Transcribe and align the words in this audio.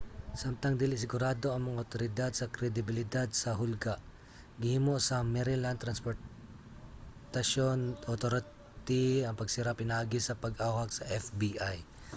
samtang 0.41 0.73
dili 0.81 0.95
sigurado 0.99 1.47
ang 1.51 1.61
mga 1.69 1.81
awtoridad 1.85 2.31
sa 2.35 2.51
kredibilidad 2.55 3.29
sa 3.41 3.51
hulga 3.59 3.93
gihimo 4.61 4.93
sa 5.07 5.15
maryland 5.33 5.77
transportaion 5.83 7.79
authority 8.13 9.05
ang 9.27 9.37
pagsira 9.41 9.71
pinaagi 9.81 10.19
sa 10.23 10.39
pag-awhag 10.43 10.89
sa 10.93 11.03
fbi 11.25 11.51